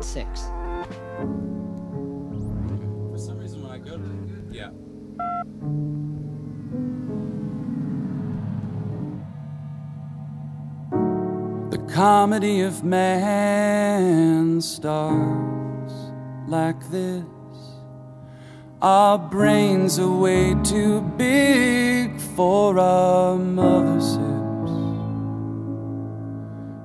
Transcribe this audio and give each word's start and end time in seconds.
at 0.00 0.04
6. 0.04 0.40
For 3.10 3.18
some 3.18 3.38
reason, 3.38 3.62
when 3.62 3.70
I 3.70 3.78
go 3.78 3.98
to. 3.98 4.02
Yeah. 4.50 4.70
The 11.70 11.78
comedy 11.92 12.62
of 12.62 12.82
man 12.82 14.60
starts 14.62 15.94
like 16.48 16.90
this. 16.90 17.24
Our 18.80 19.18
brains 19.18 19.98
are 19.98 20.16
way 20.16 20.54
too 20.64 21.02
big 21.18 22.18
for 22.18 22.78
our 22.78 23.36
mother's 23.36 24.16
hips. 24.16 24.72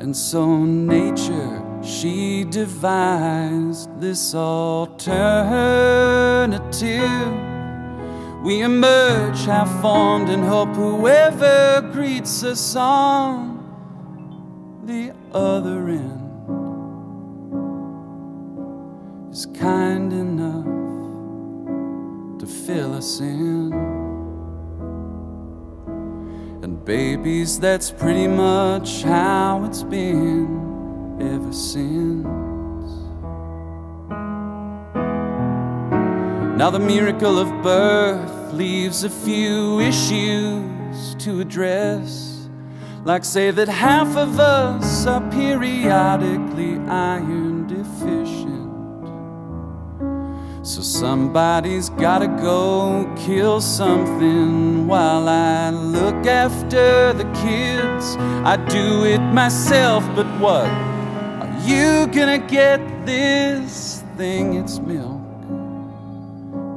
And 0.00 0.16
so 0.16 0.64
nature, 0.64 1.69
she 1.82 2.44
devised 2.44 3.88
this 4.00 4.34
alternative. 4.34 5.10
We 8.42 8.62
emerge 8.62 9.44
half 9.44 9.80
formed 9.80 10.28
and 10.30 10.44
hope 10.44 10.74
whoever 10.74 11.80
greets 11.92 12.42
us 12.42 12.74
on 12.76 13.58
the 14.84 15.12
other 15.32 15.88
end 15.88 16.20
is 19.30 19.46
kind 19.46 20.12
enough 20.12 20.64
to 22.40 22.46
fill 22.46 22.94
us 22.94 23.20
in. 23.20 23.72
And 26.62 26.84
babies, 26.84 27.60
that's 27.60 27.90
pretty 27.90 28.26
much 28.26 29.02
how 29.02 29.64
it's 29.64 29.82
been 29.82 30.79
ever 31.20 31.52
since. 31.52 32.26
Now, 36.60 36.68
the 36.68 36.78
miracle 36.78 37.38
of 37.38 37.48
birth 37.62 38.52
leaves 38.52 39.02
a 39.02 39.08
few 39.08 39.80
issues 39.80 41.14
to 41.20 41.40
address. 41.40 42.48
Like, 43.04 43.24
say 43.24 43.50
that 43.50 43.68
half 43.68 44.14
of 44.16 44.38
us 44.38 45.06
are 45.06 45.22
periodically 45.30 46.76
iron 46.86 47.66
deficient. 47.66 48.68
So, 50.66 50.82
somebody's 50.82 51.88
gotta 51.88 52.28
go 52.28 53.10
kill 53.16 53.62
something 53.62 54.86
while 54.86 55.30
I 55.30 55.70
look 55.70 56.26
after 56.26 57.14
the 57.14 57.24
kids. 57.42 58.16
I 58.44 58.56
do 58.68 59.04
it 59.06 59.22
myself, 59.32 60.04
but 60.14 60.26
what? 60.38 60.89
You 61.70 62.08
gonna 62.08 62.38
get 62.38 62.80
this 63.06 64.02
thing? 64.16 64.54
It's 64.54 64.80
milk. 64.80 65.22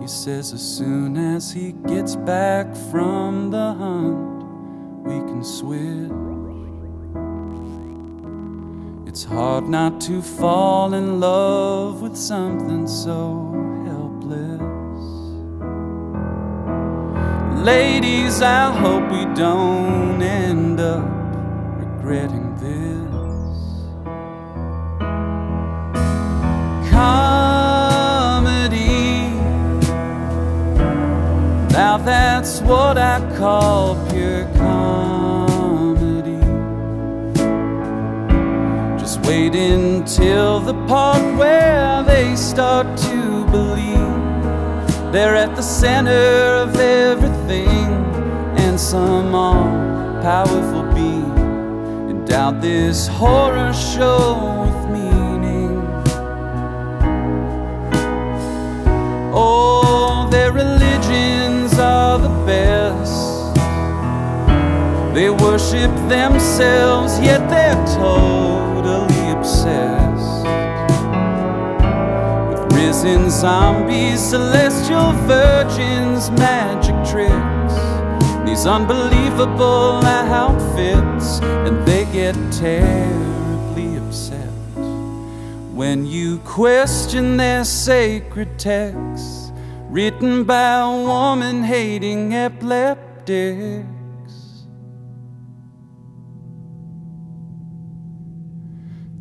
He 0.00 0.08
says 0.08 0.54
as 0.54 0.62
soon 0.62 1.18
as 1.18 1.52
he 1.52 1.72
gets 1.86 2.16
back 2.16 2.74
from 2.90 3.50
the 3.50 3.74
hunt, 3.74 4.44
we 5.04 5.18
can 5.28 5.44
switch. 5.44 6.10
It's 9.06 9.24
hard 9.24 9.68
not 9.68 10.00
to 10.08 10.22
fall 10.22 10.94
in 10.94 11.20
love 11.20 12.00
with 12.00 12.16
something 12.16 12.86
so 12.86 13.52
helpless. 13.84 15.02
Ladies, 17.62 18.40
I 18.40 18.72
hope 18.72 19.04
we 19.10 19.26
don't 19.34 20.22
end 20.22 20.80
up 20.80 21.04
regretting 21.76 22.56
this. 22.56 22.77
That's 32.48 32.62
what 32.62 32.96
I 32.96 33.20
call 33.36 33.94
pure 34.08 34.46
comedy. 34.54 36.40
Just 38.98 39.20
wait 39.26 39.54
until 39.54 40.58
the 40.58 40.72
part 40.86 41.22
where 41.36 42.02
they 42.04 42.34
start 42.36 42.86
to 43.08 43.44
believe 43.50 45.12
they're 45.12 45.36
at 45.36 45.54
the 45.56 45.62
center 45.62 46.64
of 46.64 46.74
everything, 46.76 47.90
and 48.56 48.80
some 48.80 49.34
all 49.34 49.68
powerful 50.22 50.84
being 50.94 51.36
endowed 52.08 52.62
this 52.62 53.08
horror 53.08 53.74
show 53.74 54.62
with 54.62 54.90
meaning. 54.90 55.82
Oh, 59.34 60.26
their 60.30 60.50
religions 60.50 61.47
the 62.16 62.28
best. 62.46 63.54
They 65.14 65.28
worship 65.30 65.90
themselves, 66.08 67.20
yet 67.20 67.42
they're 67.50 67.84
totally 67.96 69.30
obsessed. 69.32 70.44
With 72.48 72.72
risen 72.72 73.30
zombies, 73.30 74.20
celestial 74.20 75.12
virgins, 75.26 76.30
magic 76.30 76.96
tricks, 77.10 77.74
these 78.48 78.64
unbelievable 78.66 80.00
outfits, 80.04 81.40
and 81.66 81.84
they 81.86 82.04
get 82.06 82.34
terribly 82.52 83.96
upset. 83.98 84.48
When 85.74 86.06
you 86.06 86.38
question 86.38 87.36
their 87.36 87.64
sacred 87.64 88.58
texts 88.58 89.37
written 89.90 90.44
by 90.44 90.80
a 90.80 90.90
woman 90.90 91.62
hating 91.62 92.34
epileptics. 92.34 93.88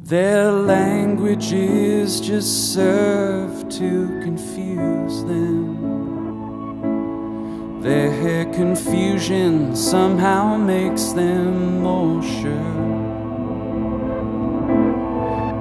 Their 0.03 0.51
languages 0.51 2.19
just 2.21 2.73
serve 2.73 3.69
to 3.69 4.07
confuse 4.23 5.23
them. 5.23 5.77
Their 7.81 8.45
confusion 8.53 9.75
somehow 9.75 10.57
makes 10.57 11.13
them 11.13 11.81
more 11.81 12.21
sure. 12.21 12.97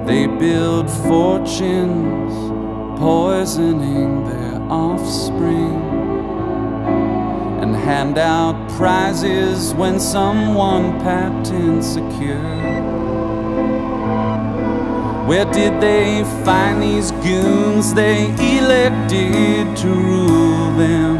They 0.05 0.27
build 0.27 0.89
fortunes, 0.89 2.33
poisoning 2.99 4.25
their 4.25 4.56
offspring, 4.69 5.81
and 7.61 7.75
hand 7.75 8.17
out 8.17 8.55
prizes 8.77 9.73
when 9.73 9.99
someone 9.99 10.99
patent 10.99 11.83
secure. 11.83 12.37
Where 15.27 15.45
did 15.45 15.81
they 15.81 16.23
find 16.45 16.81
these 16.81 17.11
goons 17.11 17.93
they 17.93 18.27
elected 18.57 19.75
to 19.77 19.87
rule 19.87 20.71
them? 20.77 21.17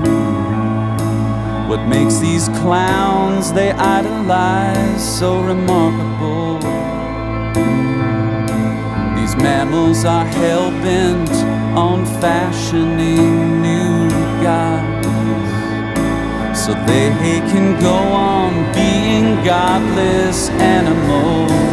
What 1.67 1.85
makes 1.87 2.19
these 2.19 2.47
clowns 2.59 3.51
they 3.51 3.71
idolize 3.71 5.19
so 5.19 5.43
remarkable? 5.43 6.59
These 9.19 9.35
mammals 9.35 10.05
are 10.05 10.25
hell 10.25 10.71
bent 10.71 11.56
on 11.75 12.05
fashioning 12.21 13.61
new 13.61 14.09
gods 14.41 15.07
so 16.59 16.73
they 16.85 17.09
can 17.51 17.79
go 17.79 17.93
on 17.93 18.51
being 18.73 19.43
godless 19.45 20.49
animals. 20.49 21.66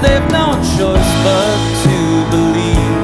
They've 0.00 0.30
no 0.30 0.54
choice 0.76 1.12
but 1.26 1.58
to 1.84 1.98
believe. 2.34 2.98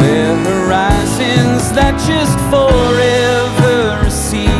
Their 0.00 0.34
horizons 0.48 1.72
that 1.72 1.94
just 2.10 2.36
forever 2.52 4.04
recede. 4.04 4.50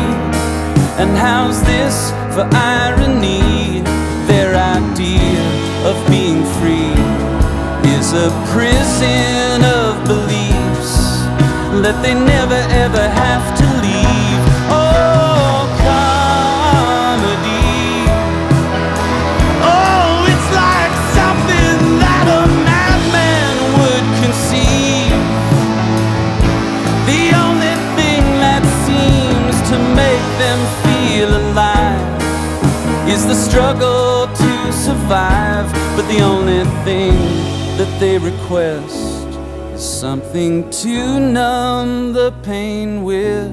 And 1.01 1.17
how's 1.17 1.61
this 1.63 2.11
for 2.33 2.47
irony? 2.53 3.81
Their 4.27 4.55
idea 4.55 5.39
of 5.89 5.95
being 6.09 6.43
free 6.59 6.97
is 7.95 8.13
a 8.13 8.29
prison 8.53 9.63
of 9.63 10.03
beliefs 10.05 10.93
that 11.83 12.01
they 12.03 12.13
never 12.13 12.59
survive. 34.71 35.71
But 35.95 36.07
the 36.07 36.21
only 36.21 36.63
thing 36.83 37.15
that 37.77 37.99
they 37.99 38.17
request 38.17 39.27
is 39.73 39.83
something 39.83 40.69
to 40.69 41.19
numb 41.19 42.13
the 42.13 42.31
pain 42.43 43.03
with 43.03 43.51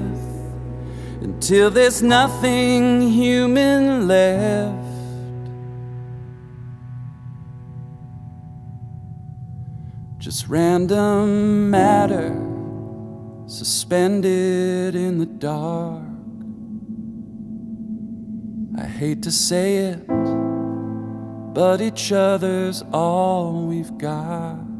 until 1.21 1.69
there's 1.69 2.01
nothing 2.01 3.01
human 3.01 4.07
left. 4.07 4.83
Just 10.19 10.47
random 10.47 11.69
matter 11.69 12.45
suspended 13.47 14.95
in 14.95 15.19
the 15.19 15.25
dark. 15.25 16.01
I 18.77 18.87
hate 18.87 19.21
to 19.23 19.31
say 19.31 19.77
it, 19.77 20.09
but 21.55 21.79
each 21.79 22.11
other's 22.11 22.83
all 22.91 23.65
we've 23.65 23.97
got. 23.97 24.74